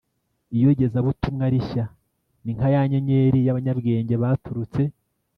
iyogezabutumwa 0.55 1.45
rishya“, 1.53 1.85
ni 2.43 2.51
nka 2.57 2.67
ya 2.73 2.81
nyenyeri 2.91 3.39
y’abanyabwenge 3.47 4.15
baturutse 4.23 4.81